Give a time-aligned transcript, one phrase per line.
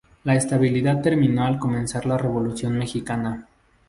[0.23, 3.47] La estabilidad terminó al comenzar la Revolución mexicana.